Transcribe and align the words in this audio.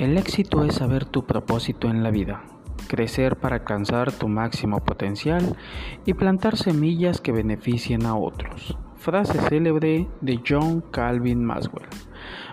El 0.00 0.16
éxito 0.16 0.64
es 0.64 0.76
saber 0.76 1.04
tu 1.04 1.26
propósito 1.26 1.90
en 1.90 2.02
la 2.02 2.10
vida, 2.10 2.42
crecer 2.88 3.36
para 3.36 3.56
alcanzar 3.56 4.10
tu 4.10 4.28
máximo 4.28 4.80
potencial 4.80 5.58
y 6.06 6.14
plantar 6.14 6.56
semillas 6.56 7.20
que 7.20 7.32
beneficien 7.32 8.06
a 8.06 8.16
otros. 8.16 8.78
Frase 8.96 9.38
célebre 9.38 10.08
de 10.22 10.40
John 10.48 10.82
Calvin 10.90 11.44
Maswell. 11.44 11.86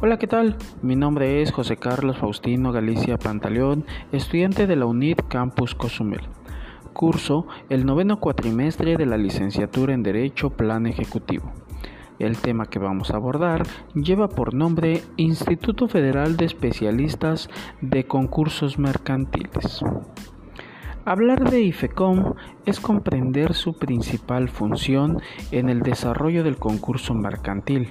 Hola, 0.00 0.18
¿qué 0.18 0.26
tal? 0.26 0.56
Mi 0.82 0.96
nombre 0.96 1.40
es 1.40 1.52
José 1.52 1.76
Carlos 1.76 2.18
Faustino 2.18 2.72
Galicia 2.72 3.18
Pantaleón, 3.18 3.86
estudiante 4.10 4.66
de 4.66 4.74
la 4.74 4.86
UNIT 4.86 5.22
Campus 5.28 5.76
Cozumel. 5.76 6.22
Curso 6.92 7.46
el 7.68 7.86
noveno 7.86 8.18
cuatrimestre 8.18 8.96
de 8.96 9.06
la 9.06 9.16
licenciatura 9.16 9.94
en 9.94 10.02
Derecho 10.02 10.50
Plan 10.50 10.88
Ejecutivo. 10.88 11.52
El 12.18 12.36
tema 12.38 12.66
que 12.66 12.80
vamos 12.80 13.12
a 13.12 13.16
abordar 13.16 13.62
lleva 13.94 14.28
por 14.28 14.52
nombre 14.52 15.02
Instituto 15.16 15.86
Federal 15.86 16.36
de 16.36 16.46
Especialistas 16.46 17.48
de 17.80 18.06
Concursos 18.06 18.76
Mercantiles. 18.76 19.84
Hablar 21.04 21.48
de 21.48 21.62
IFECOM 21.62 22.34
es 22.66 22.80
comprender 22.80 23.54
su 23.54 23.78
principal 23.78 24.48
función 24.48 25.22
en 25.52 25.70
el 25.70 25.80
desarrollo 25.80 26.42
del 26.42 26.56
concurso 26.56 27.14
mercantil, 27.14 27.88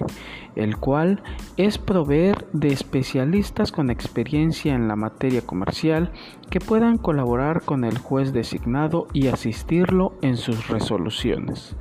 el 0.56 0.78
cual 0.78 1.24
es 1.56 1.78
proveer 1.78 2.46
de 2.52 2.68
especialistas 2.68 3.72
con 3.72 3.90
experiencia 3.90 4.76
en 4.76 4.88
la 4.88 4.96
materia 4.96 5.42
comercial 5.42 6.12
que 6.52 6.60
puedan 6.60 6.98
colaborar 6.98 7.62
con 7.64 7.86
el 7.86 7.98
juez 7.98 8.34
designado 8.34 9.08
y 9.14 9.30
asistirlo 9.30 10.14
en 10.22 10.36
sus 10.38 10.68
resoluciones 10.68 11.76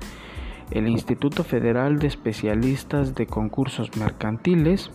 el 0.70 0.88
Instituto 0.88 1.44
Federal 1.44 1.98
de 1.98 2.06
Especialistas 2.06 3.14
de 3.14 3.26
Concursos 3.26 3.96
Mercantiles, 3.96 4.90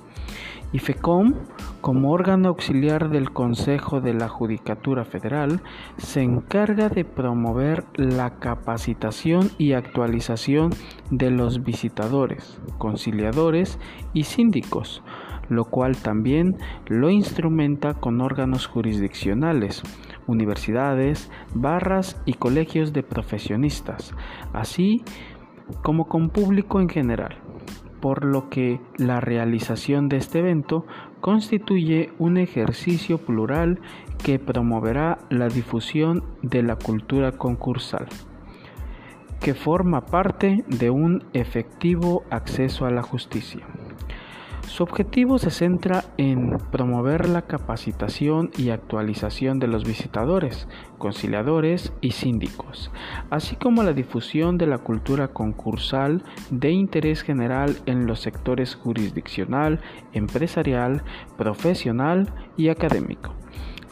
IFECOM, 0.73 1.33
como 1.81 2.11
órgano 2.11 2.50
auxiliar 2.50 3.09
del 3.09 3.31
Consejo 3.31 4.00
de 4.00 4.13
la 4.13 4.30
Judicatura 4.30 5.03
Federal, 5.03 5.61
se 5.97 6.22
encarga 6.22 6.88
de 6.88 7.03
promover 7.03 7.83
la 7.95 8.39
capacitación 8.39 9.50
y 9.58 9.73
actualización 9.73 10.69
de 11.09 11.30
los 11.30 11.63
visitadores, 11.63 12.61
conciliadores 12.78 13.80
y 14.13 14.23
síndicos, 14.23 15.03
lo 15.50 15.66
cual 15.66 15.97
también 15.97 16.56
lo 16.88 17.09
instrumenta 17.09 17.94
con 17.95 18.22
órganos 18.22 18.67
jurisdiccionales, 18.67 19.83
universidades, 20.25 21.30
barras 21.53 22.22
y 22.25 22.35
colegios 22.35 22.94
de 22.94 23.03
profesionistas, 23.03 24.13
así 24.53 25.03
como 25.81 26.08
con 26.08 26.30
público 26.30 26.80
en 26.80 26.89
general, 26.89 27.38
por 28.02 28.25
lo 28.25 28.50
que 28.50 28.81
la 28.97 29.19
realización 29.19 30.09
de 30.09 30.17
este 30.17 30.39
evento 30.39 30.86
constituye 31.22 32.11
un 32.17 32.38
ejercicio 32.38 33.19
plural 33.19 33.80
que 34.23 34.39
promoverá 34.39 35.19
la 35.30 35.47
difusión 35.47 36.23
de 36.41 36.63
la 36.63 36.75
cultura 36.75 37.33
concursal, 37.33 38.08
que 39.39 39.53
forma 39.53 40.05
parte 40.05 40.63
de 40.67 40.89
un 40.89 41.23
efectivo 41.33 42.23
acceso 42.30 42.85
a 42.85 42.91
la 42.91 43.03
justicia. 43.03 43.66
Su 44.67 44.84
objetivo 44.84 45.38
se 45.38 45.52
centra 45.52 46.06
en 46.17 46.58
promover 46.72 47.28
la 47.28 47.42
capacitación 47.44 48.52
y 48.58 48.70
actualización 48.70 49.59
de 49.59 49.68
los 49.68 49.84
visitadores, 49.84 50.68
conciliadores 50.98 51.94
y 52.00 52.12
síndicos, 52.12 52.92
así 53.30 53.56
como 53.56 53.84
la 53.84 53.94
difusión 53.94 54.58
de 54.58 54.68
la 54.68 54.78
cultura 54.78 55.28
concursal 55.28 56.23
de 56.52 56.72
interés 56.72 57.22
general 57.22 57.78
en 57.86 58.06
los 58.06 58.22
sectores 58.22 58.76
jurisdiccional, 58.76 59.81
empresarial, 60.14 61.03
profesional 61.38 62.34
y 62.56 62.69
académico. 62.69 63.34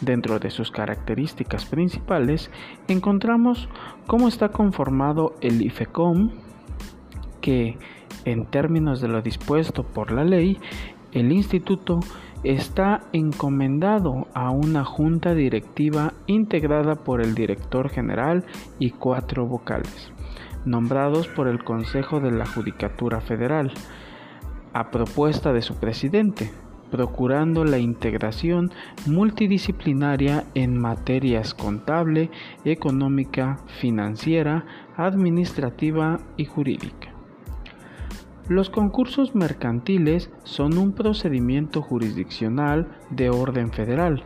Dentro 0.02 0.40
de 0.40 0.50
sus 0.50 0.72
características 0.72 1.66
principales 1.66 2.50
encontramos 2.88 3.68
cómo 4.08 4.30
está 4.30 4.50
conformado 4.50 5.36
el 5.42 5.62
IFECOM, 5.62 6.32
que 7.42 7.78
en 8.26 8.46
términos 8.46 9.02
de 9.02 9.08
lo 9.08 9.22
dispuesto 9.22 9.84
por 9.84 10.12
la 10.12 10.24
ley, 10.24 10.60
el 11.12 11.32
instituto 11.32 12.00
está 12.44 13.02
encomendado 13.12 14.28
a 14.34 14.52
una 14.52 14.86
junta 14.86 15.34
directiva 15.34 16.14
integrada 16.28 16.96
por 16.96 17.22
el 17.22 17.36
director 17.36 17.90
general 17.90 18.46
y 18.78 18.92
cuatro 18.92 19.46
vocales, 19.46 20.12
nombrados 20.66 21.28
por 21.28 21.48
el 21.48 21.64
Consejo 21.64 22.20
de 22.20 22.32
la 22.32 22.46
Judicatura 22.46 23.22
Federal, 23.22 23.72
a 24.74 24.92
propuesta 24.92 25.52
de 25.52 25.62
su 25.62 25.76
presidente, 25.76 26.52
procurando 26.92 27.66
la 27.66 27.78
integración 27.78 28.72
multidisciplinaria 29.06 30.46
en 30.56 30.80
materias 30.80 31.54
contable, 31.54 32.30
económica, 32.66 33.58
financiera, 33.80 34.66
administrativa 34.96 36.20
y 36.38 36.46
jurídica. 36.46 37.19
Los 38.50 38.72
concursos 38.72 39.36
mercantiles 39.36 40.32
son 40.44 40.80
un 40.80 40.94
procedimiento 40.94 41.84
jurisdiccional 41.84 42.88
de 43.12 43.30
orden 43.30 43.72
federal, 43.72 44.24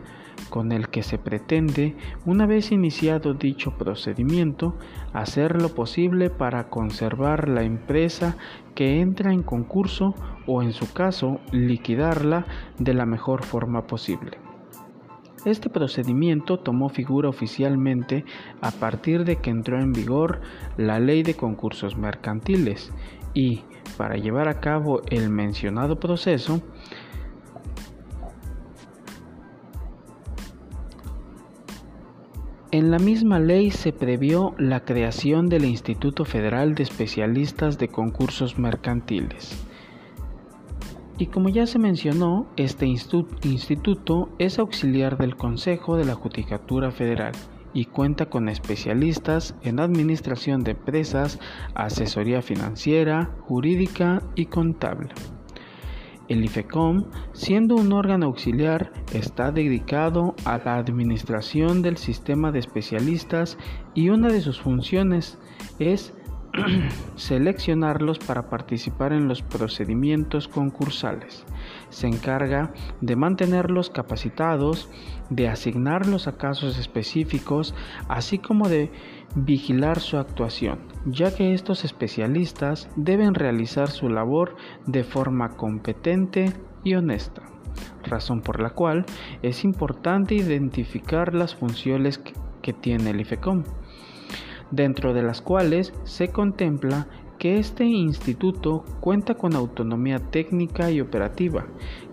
con 0.48 0.72
el 0.72 0.88
que 0.88 1.02
se 1.02 1.18
pretende, 1.18 1.94
una 2.24 2.46
vez 2.46 2.72
iniciado 2.72 3.34
dicho 3.34 3.76
procedimiento, 3.76 4.78
hacer 5.12 5.60
lo 5.60 5.74
posible 5.74 6.30
para 6.30 6.70
conservar 6.70 7.50
la 7.50 7.64
empresa 7.64 8.38
que 8.74 9.02
entra 9.02 9.30
en 9.30 9.42
concurso 9.42 10.14
o 10.46 10.62
en 10.62 10.72
su 10.72 10.90
caso 10.94 11.38
liquidarla 11.52 12.46
de 12.78 12.94
la 12.94 13.04
mejor 13.04 13.44
forma 13.44 13.86
posible. 13.86 14.43
Este 15.44 15.68
procedimiento 15.68 16.58
tomó 16.58 16.88
figura 16.88 17.28
oficialmente 17.28 18.24
a 18.62 18.70
partir 18.70 19.24
de 19.24 19.36
que 19.36 19.50
entró 19.50 19.80
en 19.80 19.92
vigor 19.92 20.40
la 20.78 20.98
Ley 20.98 21.22
de 21.22 21.34
Concursos 21.34 21.96
Mercantiles 21.96 22.90
y, 23.34 23.62
para 23.98 24.16
llevar 24.16 24.48
a 24.48 24.60
cabo 24.60 25.02
el 25.10 25.28
mencionado 25.28 26.00
proceso, 26.00 26.62
En 32.74 32.90
la 32.90 32.98
misma 32.98 33.38
ley 33.38 33.70
se 33.70 33.92
previó 33.92 34.52
la 34.58 34.84
creación 34.84 35.48
del 35.48 35.64
Instituto 35.64 36.24
Federal 36.24 36.74
de 36.74 36.82
Especialistas 36.82 37.78
de 37.78 37.86
Concursos 37.86 38.58
Mercantiles. 38.58 39.64
Y 41.16 41.26
como 41.26 41.48
ya 41.48 41.66
se 41.66 41.78
mencionó, 41.78 42.46
este 42.56 42.86
instituto 42.86 44.30
es 44.38 44.58
auxiliar 44.58 45.16
del 45.16 45.36
Consejo 45.36 45.96
de 45.96 46.04
la 46.04 46.14
Judicatura 46.14 46.90
Federal 46.90 47.32
y 47.72 47.86
cuenta 47.86 48.26
con 48.26 48.48
especialistas 48.48 49.54
en 49.62 49.80
administración 49.80 50.64
de 50.64 50.72
empresas, 50.72 51.38
asesoría 51.74 52.42
financiera, 52.42 53.30
jurídica 53.42 54.22
y 54.34 54.46
contable. 54.46 55.10
El 56.26 56.42
IFECOM, 56.42 57.04
siendo 57.32 57.74
un 57.74 57.92
órgano 57.92 58.26
auxiliar, 58.26 58.92
está 59.12 59.52
dedicado 59.52 60.34
a 60.46 60.58
la 60.58 60.76
administración 60.76 61.82
del 61.82 61.98
sistema 61.98 62.50
de 62.50 62.60
especialistas 62.60 63.58
y 63.94 64.08
una 64.08 64.28
de 64.28 64.40
sus 64.40 64.58
funciones 64.58 65.38
es 65.78 66.14
seleccionarlos 67.16 68.18
para 68.18 68.48
participar 68.48 69.12
en 69.12 69.28
los 69.28 69.42
procedimientos 69.42 70.48
concursales. 70.48 71.44
Se 71.90 72.06
encarga 72.06 72.72
de 73.00 73.16
mantenerlos 73.16 73.90
capacitados, 73.90 74.88
de 75.30 75.48
asignarlos 75.48 76.26
a 76.28 76.36
casos 76.36 76.78
específicos, 76.78 77.74
así 78.08 78.38
como 78.38 78.68
de 78.68 78.90
vigilar 79.34 80.00
su 80.00 80.16
actuación, 80.16 80.78
ya 81.06 81.34
que 81.34 81.54
estos 81.54 81.84
especialistas 81.84 82.88
deben 82.96 83.34
realizar 83.34 83.90
su 83.90 84.08
labor 84.08 84.56
de 84.86 85.04
forma 85.04 85.50
competente 85.50 86.52
y 86.84 86.94
honesta 86.94 87.42
razón 88.04 88.40
por 88.42 88.60
la 88.60 88.70
cual 88.70 89.04
es 89.42 89.64
importante 89.64 90.34
identificar 90.34 91.34
las 91.34 91.54
funciones 91.54 92.18
que, 92.18 92.72
tiene 92.72 93.10
el 93.10 93.20
IFECOM 93.20 93.64
dentro 94.70 95.14
de 95.14 95.22
las 95.22 95.40
cuales 95.40 95.92
se 96.04 96.28
contempla 96.28 97.06
que 97.38 97.58
este 97.58 97.84
instituto 97.84 98.84
cuenta 99.00 99.34
con 99.34 99.54
autonomía 99.54 100.18
técnica 100.18 100.90
y 100.90 101.00
operativa 101.00 101.66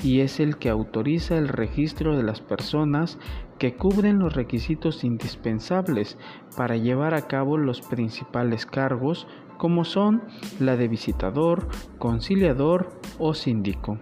y 0.03 0.19
es 0.19 0.39
el 0.39 0.57
que 0.57 0.69
autoriza 0.69 1.37
el 1.37 1.47
registro 1.47 2.17
de 2.17 2.23
las 2.23 2.41
personas 2.41 3.17
que 3.57 3.75
cubren 3.75 4.19
los 4.19 4.33
requisitos 4.33 5.03
indispensables 5.03 6.17
para 6.57 6.77
llevar 6.77 7.13
a 7.13 7.27
cabo 7.27 7.57
los 7.57 7.81
principales 7.81 8.65
cargos 8.65 9.27
como 9.57 9.85
son 9.85 10.23
la 10.59 10.75
de 10.75 10.87
visitador, 10.87 11.67
conciliador 11.99 12.89
o 13.19 13.35
síndico. 13.35 13.99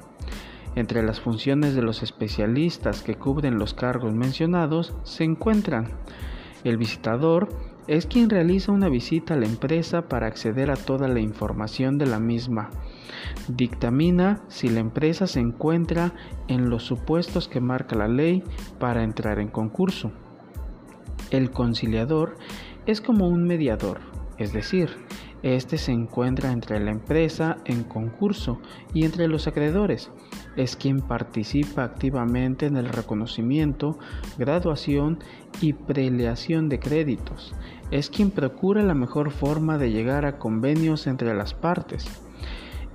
Entre 0.76 1.04
las 1.04 1.20
funciones 1.20 1.76
de 1.76 1.82
los 1.82 2.02
especialistas 2.04 3.04
que 3.04 3.16
cubren 3.16 3.60
los 3.60 3.74
cargos 3.74 4.14
mencionados 4.14 4.96
se 5.04 5.26
encuentran 5.26 5.90
el 6.64 6.78
visitador 6.78 7.50
es 7.90 8.06
quien 8.06 8.30
realiza 8.30 8.72
una 8.72 8.88
visita 8.88 9.34
a 9.34 9.38
la 9.38 9.48
empresa 9.48 10.08
para 10.08 10.28
acceder 10.28 10.70
a 10.70 10.76
toda 10.76 11.08
la 11.08 11.20
información 11.20 11.98
de 11.98 12.06
la 12.06 12.20
misma. 12.20 12.70
Dictamina 13.48 14.44
si 14.48 14.70
la 14.70 14.80
empresa 14.80 15.26
se 15.26 15.40
encuentra 15.40 16.14
en 16.48 16.70
los 16.70 16.84
supuestos 16.84 17.48
que 17.48 17.60
marca 17.60 17.96
la 17.96 18.08
ley 18.08 18.44
para 18.78 19.04
entrar 19.04 19.40
en 19.40 19.48
concurso. 19.48 20.12
El 21.32 21.50
conciliador 21.50 22.38
es 22.86 23.02
como 23.02 23.28
un 23.28 23.46
mediador, 23.46 24.02
es 24.38 24.54
decir, 24.54 24.92
este 25.42 25.80
se 25.80 25.92
encuentra 25.92 26.52
entre 26.52 26.80
la 26.80 26.92
empresa 26.92 27.58
en 27.66 27.84
concurso 27.84 28.60
y 28.94 29.04
entre 29.04 29.28
los 29.28 29.48
acreedores. 29.48 30.12
Es 30.56 30.76
quien 30.76 31.02
participa 31.02 31.84
activamente 31.84 32.66
en 32.66 32.78
el 32.78 32.90
reconocimiento, 32.90 33.98
graduación 34.38 35.20
y 35.62 35.74
preleación 35.74 36.70
de 36.70 36.80
créditos. 36.80 37.54
Es 37.92 38.10
quien 38.10 38.32
procura 38.32 38.84
la 38.84 38.96
mejor 38.96 39.32
forma 39.32 39.78
de 39.78 39.92
llegar 39.92 40.26
a 40.26 40.38
convenios 40.38 41.08
entre 41.08 41.34
las 41.34 41.54
partes. 41.54 42.06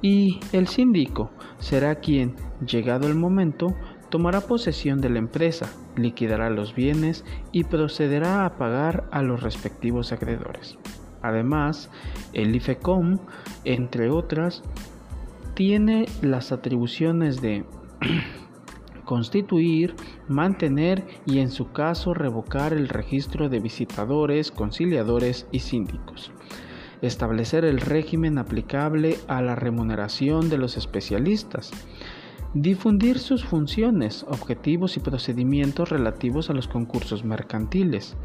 Y 0.02 0.40
el 0.52 0.68
síndico 0.68 1.30
será 1.58 1.94
quien, 1.94 2.34
llegado 2.66 3.08
el 3.08 3.14
momento, 3.14 3.74
tomará 4.10 4.42
posesión 4.42 5.00
de 5.00 5.08
la 5.10 5.18
empresa, 5.18 5.66
liquidará 5.96 6.50
los 6.50 6.74
bienes 6.74 7.24
y 7.52 7.64
procederá 7.64 8.44
a 8.44 8.56
pagar 8.56 9.08
a 9.10 9.22
los 9.22 9.42
respectivos 9.42 10.12
acreedores. 10.12 10.78
Además, 11.22 11.90
el 12.34 12.54
IFECOM, 12.54 13.18
entre 13.64 14.10
otras, 14.10 14.62
tiene 15.54 16.06
las 16.22 16.52
atribuciones 16.52 17.40
de 17.40 17.64
constituir, 19.04 19.94
mantener 20.28 21.04
y 21.26 21.38
en 21.38 21.50
su 21.50 21.72
caso 21.72 22.14
revocar 22.14 22.72
el 22.72 22.88
registro 22.88 23.48
de 23.48 23.60
visitadores, 23.60 24.50
conciliadores 24.50 25.46
y 25.52 25.60
síndicos. 25.60 26.32
Establecer 27.02 27.64
el 27.64 27.80
régimen 27.80 28.38
aplicable 28.38 29.18
a 29.28 29.42
la 29.42 29.54
remuneración 29.54 30.48
de 30.48 30.58
los 30.58 30.76
especialistas 30.76 31.70
Difundir 32.54 33.18
sus 33.18 33.44
funciones, 33.44 34.24
objetivos 34.28 34.96
y 34.96 35.00
procedimientos 35.00 35.88
relativos 35.88 36.50
a 36.50 36.52
los 36.52 36.68
concursos 36.68 37.24
mercantiles. 37.24 38.16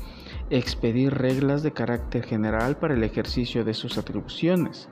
Expedir 0.51 1.15
reglas 1.15 1.63
de 1.63 1.71
carácter 1.71 2.23
general 2.23 2.77
para 2.77 2.93
el 2.93 3.03
ejercicio 3.03 3.63
de 3.63 3.73
sus 3.73 3.97
atribuciones. 3.97 4.87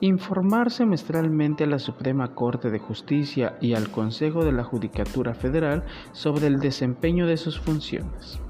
Informar 0.00 0.70
semestralmente 0.70 1.64
a 1.64 1.68
la 1.68 1.78
Suprema 1.78 2.34
Corte 2.34 2.68
de 2.68 2.80
Justicia 2.80 3.56
y 3.62 3.72
al 3.72 3.90
Consejo 3.90 4.44
de 4.44 4.52
la 4.52 4.62
Judicatura 4.62 5.32
Federal 5.32 5.84
sobre 6.12 6.46
el 6.46 6.58
desempeño 6.58 7.26
de 7.26 7.38
sus 7.38 7.58
funciones. 7.58 8.40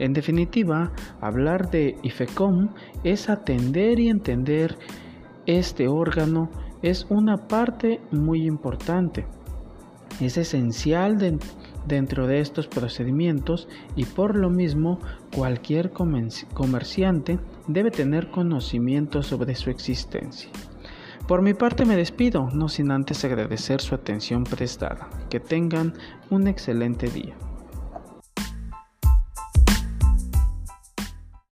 En 0.00 0.12
definitiva, 0.12 0.90
hablar 1.20 1.70
de 1.70 1.94
IFECOM 2.02 2.70
es 3.04 3.30
atender 3.30 4.00
y 4.00 4.08
entender 4.08 4.76
este 5.46 5.86
órgano 5.86 6.50
es 6.82 7.06
una 7.10 7.46
parte 7.46 8.00
muy 8.10 8.44
importante 8.44 9.24
es 10.20 10.36
esencial 10.36 11.18
dentro 11.86 12.26
de 12.26 12.40
estos 12.40 12.68
procedimientos 12.68 13.68
y 13.96 14.04
por 14.04 14.36
lo 14.36 14.50
mismo 14.50 15.00
cualquier 15.34 15.90
comerciante 15.92 17.38
debe 17.66 17.90
tener 17.90 18.30
conocimiento 18.30 19.22
sobre 19.22 19.54
su 19.54 19.70
existencia. 19.70 20.50
Por 21.26 21.40
mi 21.40 21.54
parte 21.54 21.84
me 21.84 21.96
despido, 21.96 22.48
no 22.52 22.68
sin 22.68 22.90
antes 22.90 23.24
agradecer 23.24 23.80
su 23.80 23.94
atención 23.94 24.44
prestada. 24.44 25.08
Que 25.30 25.38
tengan 25.38 25.94
un 26.30 26.48
excelente 26.48 27.08
día. 27.08 27.34